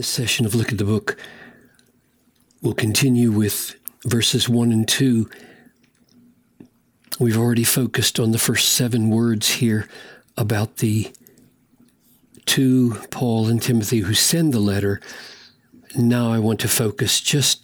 this 0.00 0.08
session 0.08 0.46
of 0.46 0.54
Look 0.54 0.72
at 0.72 0.78
the 0.78 0.84
Book, 0.86 1.18
we'll 2.62 2.72
continue 2.72 3.30
with 3.30 3.76
verses 4.06 4.48
1 4.48 4.72
and 4.72 4.88
2. 4.88 5.28
We've 7.18 7.36
already 7.36 7.64
focused 7.64 8.18
on 8.18 8.30
the 8.30 8.38
first 8.38 8.70
seven 8.70 9.10
words 9.10 9.56
here 9.56 9.86
about 10.38 10.78
the 10.78 11.12
two, 12.46 12.94
Paul 13.10 13.48
and 13.48 13.60
Timothy, 13.60 13.98
who 13.98 14.14
send 14.14 14.54
the 14.54 14.58
letter. 14.58 15.02
Now 15.94 16.32
I 16.32 16.38
want 16.38 16.60
to 16.60 16.68
focus 16.68 17.20
just 17.20 17.62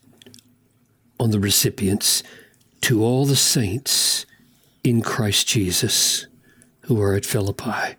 on 1.19 1.31
the 1.31 1.41
recipients 1.41 2.23
to 2.83 3.03
all 3.03 3.25
the 3.25 3.35
saints 3.35 4.27
in 4.85 5.01
Christ 5.01 5.49
Jesus 5.49 6.27
who 6.83 7.01
are 7.01 7.15
at 7.15 7.25
Philippi, 7.25 7.97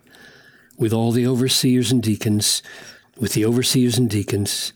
with 0.77 0.93
all 0.93 1.11
the 1.11 1.25
overseers 1.25 1.91
and 1.91 2.03
deacons 2.03 2.61
with 3.19 3.33
the 3.33 3.45
overseers 3.45 3.97
and 3.97 4.09
deacons. 4.09 4.73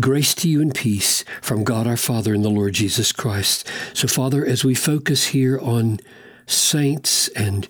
Grace 0.00 0.34
to 0.36 0.48
you 0.48 0.62
and 0.62 0.74
peace 0.74 1.24
from 1.42 1.64
God 1.64 1.86
our 1.86 1.96
Father 1.96 2.32
and 2.32 2.44
the 2.44 2.48
Lord 2.48 2.74
Jesus 2.74 3.12
Christ. 3.12 3.66
So, 3.92 4.08
Father, 4.08 4.44
as 4.44 4.64
we 4.64 4.74
focus 4.74 5.28
here 5.28 5.58
on 5.58 6.00
saints 6.46 7.28
and 7.28 7.68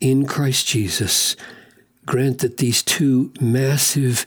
in 0.00 0.26
Christ 0.26 0.66
Jesus, 0.66 1.36
grant 2.06 2.38
that 2.38 2.56
these 2.56 2.82
two 2.82 3.32
massive 3.40 4.24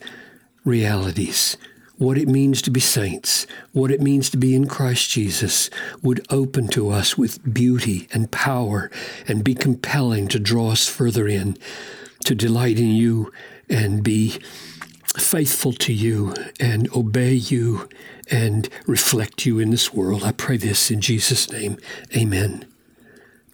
realities, 0.64 1.56
what 1.98 2.16
it 2.16 2.28
means 2.28 2.62
to 2.62 2.70
be 2.70 2.80
saints, 2.80 3.46
what 3.72 3.90
it 3.90 4.00
means 4.00 4.30
to 4.30 4.36
be 4.36 4.54
in 4.54 4.66
Christ 4.66 5.10
Jesus, 5.10 5.68
would 6.02 6.24
open 6.30 6.68
to 6.68 6.90
us 6.90 7.18
with 7.18 7.52
beauty 7.52 8.08
and 8.12 8.30
power 8.30 8.90
and 9.26 9.44
be 9.44 9.54
compelling 9.54 10.28
to 10.28 10.38
draw 10.38 10.70
us 10.70 10.88
further 10.88 11.26
in, 11.26 11.56
to 12.24 12.34
delight 12.34 12.78
in 12.78 12.88
you 12.88 13.32
and 13.68 14.04
be 14.04 14.38
faithful 15.16 15.72
to 15.72 15.92
you 15.92 16.34
and 16.58 16.90
obey 16.94 17.32
you 17.34 17.88
and 18.30 18.68
reflect 18.86 19.44
you 19.44 19.58
in 19.58 19.70
this 19.70 19.92
world. 19.92 20.22
I 20.24 20.32
pray 20.32 20.56
this 20.56 20.90
in 20.90 21.00
Jesus' 21.00 21.50
name. 21.50 21.76
Amen. 22.16 22.66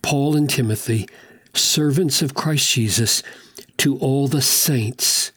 Paul 0.03 0.36
and 0.36 0.48
Timothy, 0.48 1.09
servants 1.55 2.23
of 2.23 2.34
Christ 2.34 2.70
Jesus, 2.70 3.23
to 3.79 3.98
all 3.98 4.29
the 4.29 4.42
saints. 4.42 5.33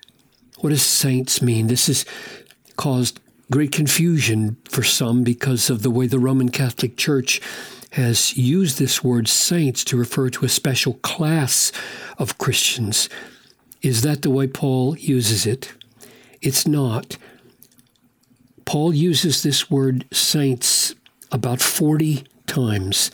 What 0.59 0.69
does 0.69 0.83
saints 0.85 1.41
mean? 1.41 1.67
This 1.67 1.87
has 1.87 2.05
caused 2.75 3.19
great 3.51 3.71
confusion 3.71 4.57
for 4.69 4.83
some 4.83 5.23
because 5.23 5.69
of 5.69 5.81
the 5.81 5.91
way 5.91 6.07
the 6.07 6.19
Roman 6.19 6.49
Catholic 6.49 6.97
Church 6.97 7.41
has 7.91 8.37
used 8.37 8.79
this 8.79 9.03
word 9.03 9.27
saints 9.27 9.83
to 9.83 9.97
refer 9.97 10.29
to 10.29 10.45
a 10.45 10.49
special 10.49 10.93
class 10.95 11.71
of 12.17 12.37
Christians. 12.37 13.09
Is 13.81 14.03
that 14.03 14.21
the 14.21 14.29
way 14.29 14.47
Paul 14.47 14.97
uses 14.97 15.45
it? 15.45 15.73
It's 16.41 16.67
not. 16.67 17.17
Paul 18.65 18.93
uses 18.93 19.43
this 19.43 19.69
word 19.69 20.05
saints 20.11 20.95
about 21.31 21.61
40 21.61 22.23
times, 22.47 23.11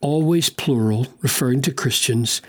always 0.00 0.50
plural, 0.50 1.06
referring 1.20 1.62
to 1.62 1.72
Christians, 1.72 2.42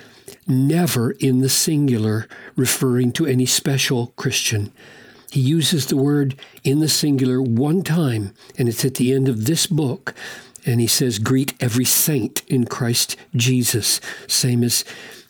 never 0.47 1.11
in 1.11 1.39
the 1.39 1.49
singular, 1.49 2.27
referring 2.55 3.11
to 3.13 3.25
any 3.25 3.45
special 3.45 4.07
Christian. 4.15 4.71
He 5.31 5.39
uses 5.39 5.87
the 5.87 5.97
word 5.97 6.35
in 6.63 6.79
the 6.79 6.89
singular 6.89 7.41
one 7.41 7.83
time, 7.83 8.33
and 8.57 8.69
it's 8.69 8.85
at 8.85 8.95
the 8.95 9.13
end 9.13 9.27
of 9.27 9.45
this 9.45 9.67
book. 9.67 10.13
And 10.65 10.81
he 10.81 10.87
says, 10.87 11.19
Greet 11.19 11.53
every 11.59 11.85
saint 11.85 12.41
in 12.47 12.65
Christ 12.65 13.15
Jesus, 13.35 14.01
same 14.27 14.63
as 14.63 14.83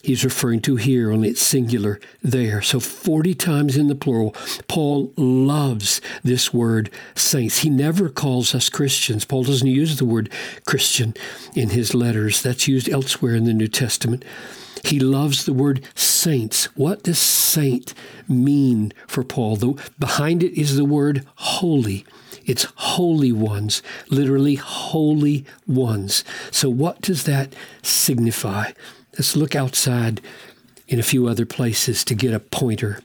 he's 0.06 0.24
referring 0.24 0.62
to 0.62 0.76
here, 0.76 1.12
only 1.12 1.30
it's 1.30 1.42
singular 1.42 2.00
there. 2.22 2.62
So 2.62 2.80
40 2.80 3.34
times 3.36 3.76
in 3.76 3.88
the 3.88 3.96
plural. 3.96 4.36
Paul 4.68 5.12
loves 5.18 6.00
this 6.24 6.54
word 6.54 6.90
saints. 7.16 7.60
He 7.60 7.70
never 7.70 8.10
calls 8.10 8.54
us 8.54 8.70
Christians. 8.70 9.26
Paul 9.26 9.44
doesn't 9.44 9.68
use 9.68 9.98
the 9.98 10.06
word 10.06 10.32
Christian 10.66 11.16
in 11.56 11.70
his 11.70 11.94
letters, 11.94 12.42
that's 12.42 12.68
used 12.68 12.90
elsewhere 12.90 13.36
in 13.36 13.46
the 13.46 13.54
New 13.54 13.68
Testament. 13.68 14.24
He 14.84 15.00
loves 15.00 15.46
the 15.46 15.54
word 15.54 15.84
saints. 15.96 16.66
What 16.76 17.04
does 17.04 17.18
saint 17.18 17.96
mean 18.28 18.94
for 19.08 19.24
Paul? 19.24 19.56
The, 19.56 19.74
behind 19.98 20.44
it 20.44 20.60
is 20.60 20.76
the 20.76 20.86
word 20.86 21.26
holy. 21.36 22.06
It's 22.46 22.68
holy 22.76 23.32
ones, 23.32 23.82
literally 24.10 24.56
holy 24.56 25.46
ones. 25.66 26.24
So, 26.52 26.70
what 26.70 27.02
does 27.02 27.24
that 27.24 27.56
signify? 27.82 28.74
Let's 29.18 29.36
look 29.36 29.56
outside 29.56 30.22
in 30.88 31.00
a 31.00 31.04
few 31.04 31.28
other 31.28 31.46
places 31.46 32.04
to 32.06 32.16
get 32.16 32.34
a 32.34 32.40
pointer. 32.40 33.00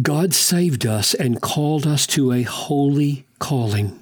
God 0.00 0.34
saved 0.34 0.86
us 0.86 1.14
and 1.14 1.42
called 1.42 1.86
us 1.86 2.06
to 2.08 2.32
a 2.32 2.42
holy 2.42 3.26
calling. 3.38 3.98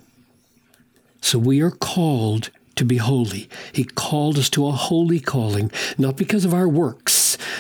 So 1.20 1.38
we 1.38 1.60
are 1.60 1.72
called 1.72 2.50
to 2.76 2.84
be 2.84 2.98
holy. 2.98 3.48
He 3.72 3.84
called 3.84 4.38
us 4.38 4.48
to 4.50 4.66
a 4.66 4.72
holy 4.72 5.18
calling, 5.18 5.72
not 5.98 6.16
because 6.16 6.44
of 6.44 6.54
our 6.54 6.68
works, 6.68 7.12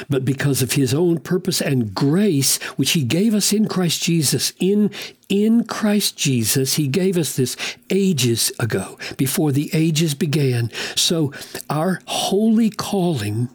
but 0.08 0.24
because 0.24 0.62
of 0.62 0.72
His 0.72 0.94
own 0.94 1.18
purpose 1.18 1.60
and 1.60 1.94
grace, 1.94 2.62
which 2.76 2.92
He 2.92 3.02
gave 3.02 3.34
us 3.34 3.52
in 3.52 3.68
Christ 3.68 4.02
Jesus. 4.02 4.52
In, 4.58 4.90
in 5.28 5.64
Christ 5.64 6.16
Jesus, 6.16 6.74
He 6.74 6.88
gave 6.88 7.16
us 7.16 7.36
this 7.36 7.56
ages 7.90 8.52
ago, 8.58 8.98
before 9.16 9.52
the 9.52 9.70
ages 9.72 10.14
began. 10.14 10.70
So 10.94 11.32
our 11.68 12.00
holy 12.06 12.70
calling 12.70 13.48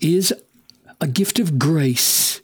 is 0.00 0.32
a 1.00 1.06
gift 1.06 1.38
of 1.38 1.58
grace 1.58 2.40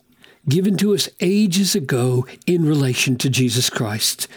given 0.49 0.77
to 0.79 0.95
us 0.95 1.09
ages 1.21 1.75
ago 1.75 2.27
in 2.47 2.65
relation 2.65 3.17
to 3.19 3.29
Jesus 3.29 3.69
Christ. 3.69 4.29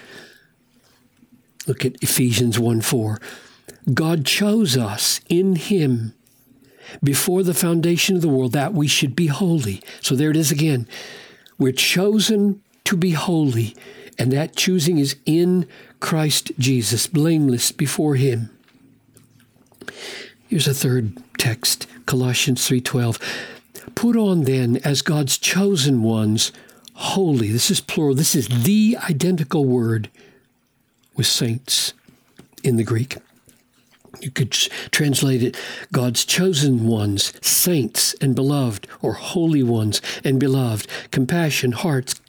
Look 1.68 1.86
at 1.86 2.02
Ephesians 2.02 2.58
1 2.58 2.82
4. 2.82 3.20
God 3.94 4.26
chose 4.26 4.78
us 4.78 5.22
in 5.30 5.56
Him 5.56 6.14
before 7.04 7.44
the 7.44 7.54
foundation 7.54 8.16
of 8.16 8.22
the 8.22 8.28
world 8.28 8.52
that 8.54 8.74
we 8.74 8.88
should 8.88 9.16
be 9.16 9.28
holy. 9.28 9.82
So 10.02 10.16
there 10.16 10.32
it 10.32 10.38
is 10.38 10.52
again. 10.52 10.88
We're 11.58 11.72
chosen 11.72 12.62
to 12.86 12.96
be 12.96 13.12
holy, 13.12 13.76
and 14.18 14.32
that 14.32 14.56
choosing 14.56 14.98
is 14.98 15.16
in 15.26 15.68
Christ 16.00 16.52
Jesus, 16.58 17.08
blameless 17.08 17.72
before 17.72 18.16
Him. 18.16 18.50
Here's 20.48 20.68
a 20.68 20.74
third 20.74 21.18
text, 21.38 21.86
Colossians 22.06 22.68
3:12. 22.68 23.20
Put 23.96 24.16
on 24.16 24.44
then 24.46 24.78
as 24.78 25.02
God's 25.02 25.38
chosen 25.38 26.02
ones, 26.02 26.52
holy. 26.94 27.52
This 27.52 27.70
is 27.70 27.82
plural. 27.82 28.16
This 28.16 28.36
is 28.36 28.48
the 28.48 28.98
identical 29.10 29.66
word 29.66 30.10
with 31.16 31.28
saints 31.28 31.94
in 32.64 32.78
the 32.78 32.84
Greek. 32.84 33.18
You 34.22 34.32
could 34.32 34.52
translate 34.52 35.44
it 35.44 35.58
God's 35.92 36.26
chosen 36.26 36.88
ones, 36.88 37.34
saints 37.46 38.14
and 38.16 38.36
beloved, 38.36 38.88
or 39.02 39.14
holy 39.14 39.64
ones 39.64 40.02
and 40.24 40.40
beloved, 40.40 40.88
compassion, 41.12 41.72
hearts, 41.72 42.20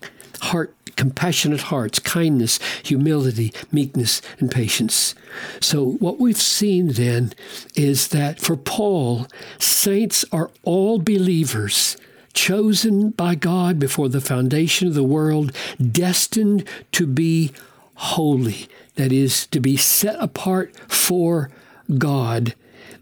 heart, 0.40 0.74
compassionate 0.96 1.62
hearts, 1.62 1.98
kindness, 1.98 2.58
humility, 2.82 3.52
meekness, 3.72 4.20
and 4.38 4.50
patience. 4.50 5.14
So, 5.60 5.92
what 5.92 6.20
we've 6.20 6.36
seen 6.36 6.88
then 6.88 7.32
is 7.74 8.08
that 8.08 8.40
for 8.40 8.56
Paul, 8.56 9.26
saints 9.58 10.24
are 10.32 10.50
all 10.62 10.98
believers 10.98 11.96
chosen 12.32 13.10
by 13.10 13.34
God 13.34 13.78
before 13.78 14.08
the 14.08 14.20
foundation 14.20 14.88
of 14.88 14.94
the 14.94 15.02
world, 15.02 15.52
destined 15.80 16.66
to 16.92 17.06
be 17.06 17.52
holy, 17.94 18.68
that 18.96 19.12
is, 19.12 19.46
to 19.48 19.60
be 19.60 19.76
set 19.76 20.16
apart 20.20 20.74
for 20.88 21.50
God 21.98 22.54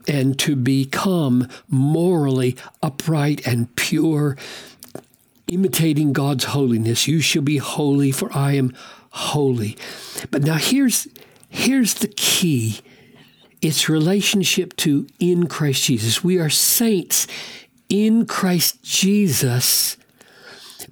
and 0.06 0.38
to 0.38 0.56
become 0.56 1.48
morally 1.68 2.56
upright 2.82 3.46
and 3.46 3.74
pure, 3.76 4.36
imitating 5.46 6.12
God's 6.12 6.44
holiness. 6.44 7.06
You 7.06 7.20
shall 7.20 7.42
be 7.42 7.58
holy, 7.58 8.10
for 8.10 8.34
I 8.34 8.52
am 8.52 8.74
holy. 9.10 9.76
But 10.30 10.42
now 10.42 10.56
here's 10.56 11.08
here's 11.48 11.94
the 11.94 12.08
key. 12.08 12.80
It's 13.60 13.88
relationship 13.88 14.76
to 14.76 15.06
in 15.18 15.46
Christ 15.46 15.84
Jesus. 15.84 16.22
We 16.22 16.38
are 16.38 16.50
saints 16.50 17.26
in 17.88 18.26
Christ 18.26 18.82
Jesus 18.82 19.96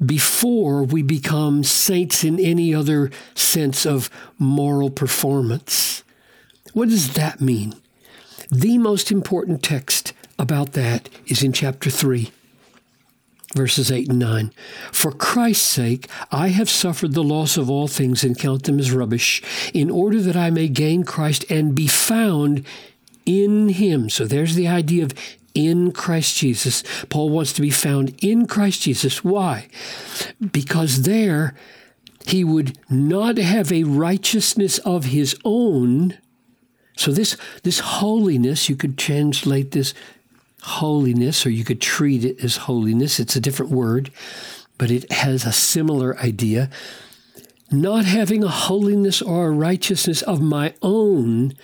before 0.04 0.82
we 0.82 1.02
become 1.02 1.62
saints 1.62 2.24
in 2.24 2.40
any 2.40 2.74
other 2.74 3.10
sense 3.34 3.86
of 3.86 4.10
moral 4.38 4.90
performance. 4.90 6.02
What 6.72 6.88
does 6.88 7.14
that 7.14 7.40
mean? 7.40 7.74
The 8.50 8.78
most 8.78 9.10
important 9.10 9.62
text 9.62 10.12
about 10.38 10.72
that 10.72 11.08
is 11.26 11.42
in 11.42 11.52
chapter 11.52 11.90
3, 11.90 12.30
verses 13.54 13.90
8 13.90 14.10
and 14.10 14.18
9. 14.18 14.52
For 14.92 15.10
Christ's 15.10 15.66
sake, 15.66 16.08
I 16.30 16.48
have 16.48 16.70
suffered 16.70 17.14
the 17.14 17.24
loss 17.24 17.56
of 17.56 17.70
all 17.70 17.88
things 17.88 18.22
and 18.22 18.38
count 18.38 18.64
them 18.64 18.78
as 18.78 18.92
rubbish, 18.92 19.42
in 19.74 19.90
order 19.90 20.20
that 20.20 20.36
I 20.36 20.50
may 20.50 20.68
gain 20.68 21.04
Christ 21.04 21.44
and 21.50 21.74
be 21.74 21.86
found 21.86 22.64
in 23.24 23.70
him. 23.70 24.08
So 24.08 24.24
there's 24.24 24.54
the 24.54 24.68
idea 24.68 25.04
of 25.04 25.12
in 25.56 25.90
Christ 25.90 26.36
Jesus. 26.36 26.84
Paul 27.08 27.30
wants 27.30 27.52
to 27.54 27.62
be 27.62 27.70
found 27.70 28.14
in 28.22 28.46
Christ 28.46 28.82
Jesus. 28.82 29.24
Why? 29.24 29.68
Because 30.52 31.02
there 31.02 31.54
he 32.26 32.44
would 32.44 32.78
not 32.90 33.38
have 33.38 33.72
a 33.72 33.84
righteousness 33.84 34.78
of 34.80 35.06
his 35.06 35.34
own. 35.44 36.18
So 36.96 37.12
this 37.12 37.36
this 37.62 37.78
holiness, 37.78 38.68
you 38.68 38.76
could 38.76 38.98
translate 38.98 39.70
this 39.70 39.94
holiness, 40.62 41.46
or 41.46 41.50
you 41.50 41.64
could 41.64 41.80
treat 41.80 42.24
it 42.24 42.42
as 42.42 42.56
holiness. 42.56 43.20
It's 43.20 43.36
a 43.36 43.40
different 43.40 43.70
word, 43.70 44.10
but 44.78 44.90
it 44.90 45.12
has 45.12 45.44
a 45.44 45.52
similar 45.52 46.18
idea. 46.18 46.70
Not 47.70 48.04
having 48.04 48.42
a 48.42 48.48
holiness 48.48 49.20
or 49.20 49.46
a 49.46 49.50
righteousness 49.50 50.22
of 50.22 50.40
my 50.40 50.74
own 50.82 51.54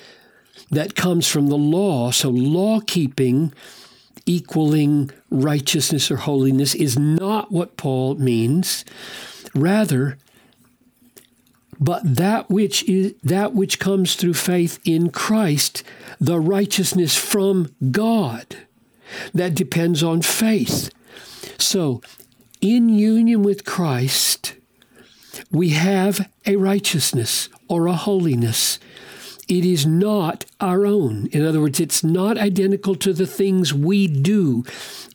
that 0.71 0.95
comes 0.95 1.29
from 1.29 1.49
the 1.49 1.57
law. 1.57 2.11
So 2.11 2.29
law 2.29 2.81
keeping 2.81 3.53
equaling 4.27 5.11
righteousness 5.31 6.11
or 6.11 6.17
holiness 6.17 6.75
is 6.75 6.99
not 6.99 7.51
what 7.51 7.77
Paul 7.77 8.15
means. 8.17 8.85
Rather, 9.55 10.19
but 11.83 12.03
that 12.05 12.49
which 12.49 12.85
is 12.85 13.15
that 13.25 13.55
which 13.55 13.81
comes 13.81 14.15
through 14.15 14.35
faith 14.35 14.79
in 14.85 15.11
Christ, 15.11 15.83
the 16.21 16.39
righteousness 16.39 17.17
from 17.17 17.75
God 17.91 18.57
that 19.35 19.57
depends 19.57 20.03
on 20.03 20.23
faith. 20.23 20.91
So, 21.59 22.01
in 22.61 22.89
union 22.89 23.43
with 23.43 23.65
Christ, 23.65 24.55
we 25.51 25.71
have 25.71 26.31
a 26.47 26.55
righteousness 26.55 27.49
or 27.69 27.89
a 27.89 27.95
holiness 27.95 28.79
it 29.49 29.65
is 29.65 29.85
not 29.85 30.45
our 30.61 30.87
own. 30.87 31.27
In 31.27 31.45
other 31.45 31.61
words, 31.61 31.81
it's 31.81 32.05
not 32.05 32.39
identical 32.39 32.95
to 32.95 33.13
the 33.13 33.27
things 33.27 33.75
we 33.75 34.07
do. 34.07 34.65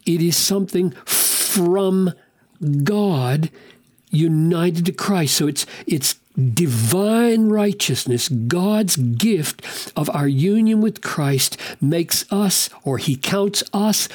It 0.06 0.22
is 0.22 0.36
something 0.36 0.92
from 0.92 2.14
God 2.84 3.50
united 4.12 4.86
to 4.86 4.92
Christ. 4.92 5.36
So 5.36 5.48
it's 5.48 5.66
it's 5.86 6.16
divine 6.38 7.50
righteousness, 7.50 8.30
God's 8.30 8.96
gift 8.96 9.92
of 9.96 10.10
our 10.12 10.28
union 10.28 10.82
with 10.82 11.02
Christ 11.02 11.58
makes 11.82 12.32
us 12.32 12.70
or 12.84 12.98
he 12.98 13.16
counts 13.16 13.64
us 13.74 14.08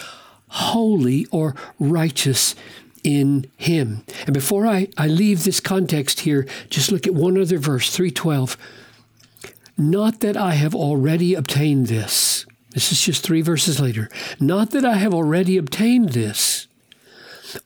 holy 0.49 1.27
or 1.27 1.55
righteous 1.79 2.55
in 3.03 3.51
him. 3.57 4.05
And 4.27 4.35
before 4.35 4.67
I, 4.67 4.89
I 4.97 5.09
leave 5.09 5.45
this 5.45 5.61
context 5.61 6.21
here, 6.21 6.47
just 6.71 6.93
look 6.93 7.07
at 7.07 7.15
one 7.15 7.41
other 7.41 7.59
verse, 7.59 7.95
312. 7.95 8.57
Not 9.77 10.21
that 10.21 10.37
I 10.37 10.53
have 10.53 10.75
already 10.75 11.35
obtained 11.35 11.89
this. 11.89 12.47
This 12.71 12.93
is 12.93 13.03
just 13.03 13.23
three 13.25 13.43
verses 13.43 13.81
later. 13.81 14.09
Not 14.39 14.71
that 14.71 14.85
I 14.85 14.95
have 14.95 15.13
already 15.13 15.57
obtained 15.57 16.11
this 16.11 16.69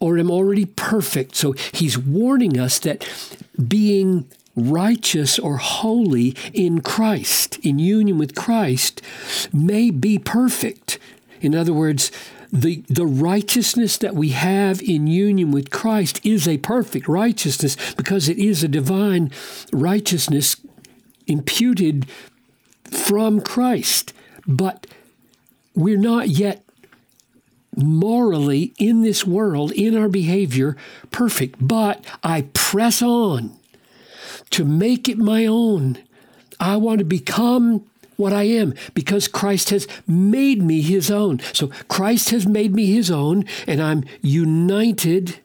or 0.01 0.19
am 0.19 0.31
already 0.31 0.65
perfect. 0.65 1.37
So 1.37 1.53
he's 1.73 1.99
warning 1.99 2.59
us 2.59 2.79
that 2.81 3.07
being 3.69 4.29
righteous 4.57 5.39
or 5.39 5.59
holy 5.59 6.35
in 6.53 6.81
Christ, 6.81 7.59
in 7.59 7.79
union 7.79 8.19
with 8.19 8.35
Christ, 8.35 9.03
may 9.53 9.91
be 9.91 10.19
perfect. 10.19 10.99
In 11.41 11.55
other 11.55 11.75
words, 11.75 12.11
the, 12.53 12.83
the 12.89 13.07
righteousness 13.07 13.99
that 13.99 14.15
we 14.15 14.31
have 14.31 14.81
in 14.81 15.07
union 15.07 15.51
with 15.51 15.71
Christ 15.71 16.25
is 16.25 16.49
a 16.49 16.59
perfect 16.59 17.07
righteousness 17.07 17.77
because 17.95 18.29
it 18.29 18.39
is 18.39 18.65
a 18.65 18.69
divine 18.69 19.31
righteousness 19.73 20.57
imputed 21.27 22.07
from 22.85 23.41
Christ. 23.41 24.13
But 24.47 24.87
we're 25.75 25.99
not 25.99 26.29
yet 26.29 26.65
morally 27.77 28.73
in 28.79 29.03
this 29.03 29.27
world, 29.27 29.71
in 29.73 29.97
our 29.97 30.09
behavior, 30.09 30.77
perfect. 31.11 31.57
But 31.61 32.05
I 32.23 32.47
press 32.55 33.03
on 33.03 33.59
to 34.51 34.65
make 34.65 35.09
it 35.09 35.19
my 35.19 35.47
own. 35.47 35.99
I 36.59 36.77
want 36.77 37.01
to 37.01 37.05
become 37.05 37.85
what 38.17 38.33
I 38.33 38.45
am 38.45 38.75
because 38.95 39.29
Christ 39.29 39.71
has 39.71 39.87
made 40.07 40.63
me 40.63 40.81
his 40.81 41.11
own. 41.11 41.41
So 41.53 41.69
Christ 41.89 42.31
has 42.31 42.47
made 42.47 42.75
me 42.75 42.87
his 42.87 43.11
own, 43.11 43.45
and 43.67 43.83
I'm 43.83 44.05
united 44.23 45.41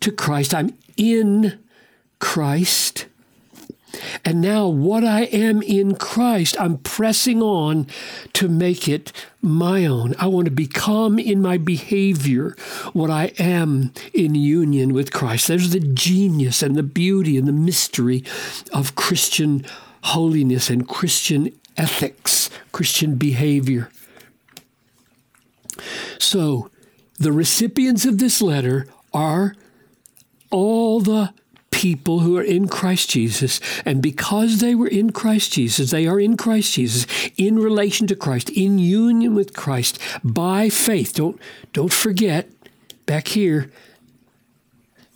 to 0.00 0.10
Christ. 0.10 0.54
I'm 0.54 0.74
in 0.96 1.58
Christ. 2.18 3.06
And 4.24 4.40
now, 4.40 4.68
what 4.68 5.04
I 5.04 5.22
am 5.22 5.62
in 5.62 5.94
Christ, 5.94 6.60
I'm 6.60 6.78
pressing 6.78 7.42
on 7.42 7.86
to 8.34 8.48
make 8.48 8.88
it 8.88 9.12
my 9.40 9.86
own. 9.86 10.14
I 10.18 10.26
want 10.26 10.46
to 10.46 10.50
become 10.50 11.18
in 11.18 11.40
my 11.40 11.58
behavior 11.58 12.56
what 12.92 13.10
I 13.10 13.32
am 13.38 13.92
in 14.12 14.34
union 14.34 14.92
with 14.92 15.12
Christ. 15.12 15.48
There's 15.48 15.70
the 15.70 15.80
genius 15.80 16.62
and 16.62 16.76
the 16.76 16.82
beauty 16.82 17.36
and 17.36 17.46
the 17.46 17.52
mystery 17.52 18.24
of 18.72 18.94
Christian 18.94 19.64
holiness 20.04 20.70
and 20.70 20.88
Christian 20.88 21.52
ethics, 21.76 22.50
Christian 22.72 23.16
behavior. 23.16 23.90
So, 26.18 26.70
the 27.18 27.32
recipients 27.32 28.04
of 28.04 28.18
this 28.18 28.40
letter 28.40 28.86
are 29.12 29.54
all 30.50 31.00
the 31.00 31.32
people 31.78 32.18
who 32.18 32.36
are 32.36 32.42
in 32.42 32.66
Christ 32.66 33.08
Jesus. 33.08 33.60
And 33.84 34.02
because 34.02 34.58
they 34.58 34.74
were 34.74 34.88
in 34.88 35.12
Christ 35.12 35.52
Jesus, 35.52 35.92
they 35.92 36.08
are 36.08 36.18
in 36.18 36.36
Christ 36.36 36.72
Jesus, 36.72 37.06
in 37.36 37.56
relation 37.56 38.08
to 38.08 38.16
Christ, 38.16 38.50
in 38.50 38.80
union 38.80 39.32
with 39.36 39.54
Christ, 39.54 40.00
by 40.24 40.70
faith. 40.70 41.14
Don't, 41.14 41.40
don't 41.72 41.92
forget, 41.92 42.50
back 43.06 43.28
here, 43.28 43.70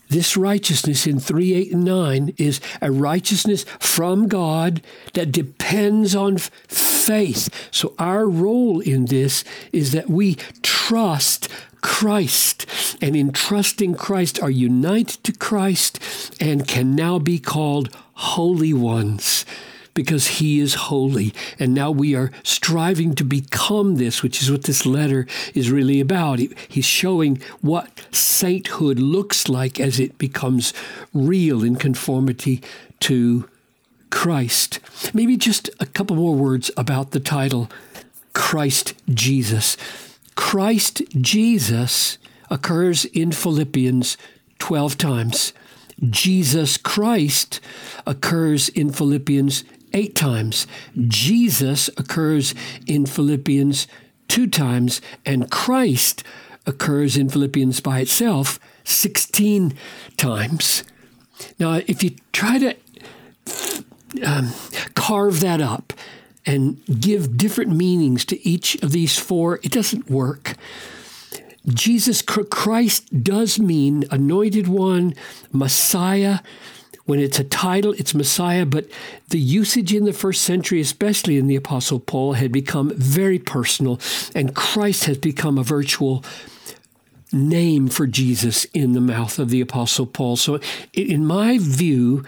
this 0.08 0.36
righteousness 0.36 1.04
in 1.04 1.18
3, 1.18 1.52
8, 1.52 1.72
and 1.72 1.84
9 1.84 2.34
is 2.36 2.60
a 2.80 2.92
righteousness 2.92 3.64
from 3.80 4.28
God 4.28 4.82
that 5.14 5.32
depends 5.32 6.14
on 6.14 6.38
faith. 6.38 7.48
So 7.72 7.92
our 7.98 8.28
role 8.28 8.78
in 8.78 9.06
this 9.06 9.42
is 9.72 9.90
that 9.92 10.08
we 10.08 10.36
trust 10.62 11.48
Christ 11.82 12.66
and 13.02 13.14
in 13.14 13.32
trusting 13.32 13.96
Christ 13.96 14.40
are 14.42 14.50
united 14.50 15.22
to 15.24 15.32
Christ 15.32 15.98
and 16.40 16.66
can 16.66 16.94
now 16.94 17.18
be 17.18 17.38
called 17.38 17.94
holy 18.14 18.72
ones 18.72 19.44
because 19.94 20.26
he 20.38 20.58
is 20.58 20.74
holy. 20.74 21.34
And 21.58 21.74
now 21.74 21.90
we 21.90 22.14
are 22.14 22.30
striving 22.42 23.14
to 23.16 23.24
become 23.24 23.96
this, 23.96 24.22
which 24.22 24.40
is 24.42 24.50
what 24.50 24.64
this 24.64 24.86
letter 24.86 25.26
is 25.54 25.70
really 25.70 26.00
about. 26.00 26.38
He's 26.68 26.84
showing 26.84 27.42
what 27.60 28.06
sainthood 28.10 28.98
looks 28.98 29.48
like 29.48 29.78
as 29.78 30.00
it 30.00 30.18
becomes 30.18 30.72
real 31.12 31.62
in 31.62 31.76
conformity 31.76 32.62
to 33.00 33.48
Christ. 34.10 34.80
Maybe 35.12 35.36
just 35.36 35.68
a 35.80 35.86
couple 35.86 36.16
more 36.16 36.34
words 36.34 36.70
about 36.76 37.10
the 37.10 37.20
title 37.20 37.70
Christ 38.32 38.94
Jesus. 39.08 39.76
Christ 40.34 41.02
Jesus 41.20 42.18
occurs 42.50 43.04
in 43.06 43.32
Philippians 43.32 44.16
12 44.58 44.98
times. 44.98 45.52
Jesus 46.10 46.76
Christ 46.76 47.60
occurs 48.06 48.68
in 48.68 48.92
Philippians 48.92 49.64
eight 49.92 50.14
times. 50.14 50.66
Jesus 50.96 51.88
occurs 51.96 52.54
in 52.86 53.06
Philippians 53.06 53.86
two 54.28 54.46
times, 54.46 55.00
and 55.24 55.50
Christ 55.50 56.24
occurs 56.66 57.16
in 57.16 57.28
Philippians 57.28 57.80
by 57.80 58.00
itself 58.00 58.58
16 58.84 59.74
times. 60.16 60.84
Now, 61.58 61.80
if 61.86 62.02
you 62.02 62.16
try 62.32 62.58
to 62.58 62.76
um, 64.24 64.52
carve 64.94 65.40
that 65.40 65.60
up 65.60 65.92
and 66.44 66.80
give 67.00 67.36
different 67.36 67.70
meanings 67.70 68.24
to 68.26 68.48
each 68.48 68.74
of 68.82 68.92
these 68.92 69.18
four, 69.18 69.60
it 69.62 69.72
doesn't 69.72 70.10
work. 70.10 70.54
Jesus 71.68 72.22
Christ 72.22 73.22
does 73.22 73.58
mean 73.58 74.04
anointed 74.10 74.66
one, 74.66 75.14
Messiah. 75.52 76.40
When 77.04 77.20
it's 77.20 77.38
a 77.38 77.44
title, 77.44 77.92
it's 77.92 78.14
Messiah, 78.14 78.64
but 78.64 78.88
the 79.28 79.38
usage 79.38 79.92
in 79.92 80.04
the 80.04 80.12
first 80.12 80.42
century, 80.42 80.80
especially 80.80 81.36
in 81.36 81.46
the 81.46 81.56
Apostle 81.56 82.00
Paul, 82.00 82.34
had 82.34 82.52
become 82.52 82.92
very 82.94 83.38
personal, 83.38 84.00
and 84.34 84.54
Christ 84.54 85.04
has 85.04 85.18
become 85.18 85.58
a 85.58 85.64
virtual 85.64 86.24
name 87.32 87.88
for 87.88 88.06
Jesus 88.06 88.66
in 88.66 88.92
the 88.92 89.00
mouth 89.00 89.38
of 89.38 89.50
the 89.50 89.60
Apostle 89.60 90.06
Paul. 90.06 90.36
So, 90.36 90.60
in 90.92 91.24
my 91.26 91.58
view, 91.60 92.24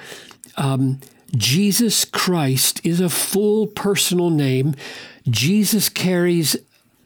um, 0.56 1.00
Jesus 1.36 2.04
Christ 2.04 2.80
is 2.84 3.00
a 3.00 3.08
full 3.08 3.66
personal 3.66 4.30
name. 4.30 4.74
Jesus 5.28 5.88
carries 5.88 6.56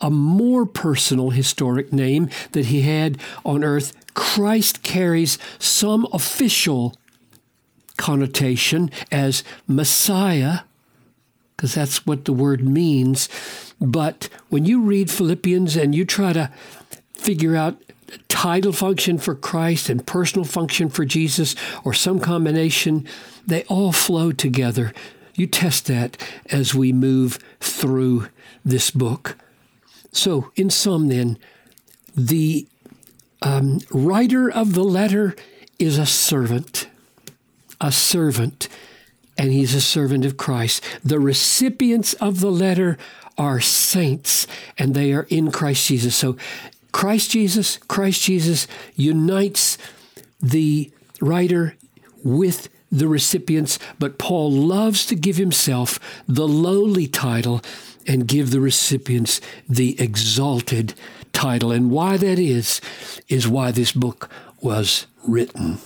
a 0.00 0.10
more 0.10 0.66
personal 0.66 1.30
historic 1.30 1.92
name 1.92 2.28
that 2.52 2.66
he 2.66 2.82
had 2.82 3.18
on 3.44 3.64
earth. 3.64 3.92
Christ 4.14 4.82
carries 4.82 5.38
some 5.58 6.06
official 6.12 6.94
connotation 7.96 8.90
as 9.10 9.42
Messiah. 9.66 10.60
because 11.56 11.74
that's 11.74 12.06
what 12.06 12.24
the 12.24 12.32
word 12.32 12.62
means. 12.64 13.28
But 13.80 14.28
when 14.48 14.64
you 14.64 14.80
read 14.80 15.10
Philippians 15.10 15.74
and 15.74 15.92
you 15.92 16.04
try 16.04 16.32
to 16.32 16.52
figure 17.14 17.56
out 17.56 17.82
title 18.28 18.72
function 18.72 19.18
for 19.18 19.34
Christ 19.34 19.88
and 19.88 20.06
personal 20.06 20.44
function 20.44 20.88
for 20.88 21.04
Jesus 21.04 21.54
or 21.84 21.92
some 21.92 22.20
combination, 22.20 23.06
they 23.46 23.64
all 23.64 23.92
flow 23.92 24.32
together. 24.32 24.92
You 25.34 25.46
test 25.46 25.86
that 25.86 26.16
as 26.46 26.74
we 26.74 26.92
move 26.92 27.38
through 27.60 28.28
this 28.64 28.90
book. 28.90 29.36
So, 30.12 30.50
in 30.56 30.70
sum, 30.70 31.08
then, 31.08 31.38
the 32.16 32.66
um, 33.42 33.80
writer 33.90 34.50
of 34.50 34.74
the 34.74 34.82
letter 34.82 35.36
is 35.78 35.98
a 35.98 36.06
servant, 36.06 36.88
a 37.80 37.92
servant, 37.92 38.68
and 39.36 39.52
he's 39.52 39.74
a 39.74 39.80
servant 39.80 40.24
of 40.24 40.36
Christ. 40.36 40.82
The 41.04 41.20
recipients 41.20 42.14
of 42.14 42.40
the 42.40 42.50
letter 42.50 42.98
are 43.36 43.60
saints, 43.60 44.48
and 44.76 44.94
they 44.94 45.12
are 45.12 45.26
in 45.30 45.52
Christ 45.52 45.86
Jesus. 45.86 46.16
So, 46.16 46.36
Christ 46.98 47.30
Jesus, 47.30 47.76
Christ 47.76 48.22
Jesus 48.22 48.66
unites 48.96 49.78
the 50.40 50.90
writer 51.20 51.76
with 52.24 52.68
the 52.90 53.06
recipients, 53.06 53.78
but 54.00 54.18
Paul 54.18 54.50
loves 54.50 55.06
to 55.06 55.14
give 55.14 55.36
himself 55.36 56.00
the 56.26 56.48
lowly 56.48 57.06
title 57.06 57.62
and 58.08 58.26
give 58.26 58.50
the 58.50 58.60
recipients 58.60 59.40
the 59.68 59.94
exalted 60.00 60.94
title. 61.32 61.70
And 61.70 61.92
why 61.92 62.16
that 62.16 62.40
is, 62.40 62.80
is 63.28 63.46
why 63.46 63.70
this 63.70 63.92
book 63.92 64.28
was 64.60 65.06
written. 65.24 65.78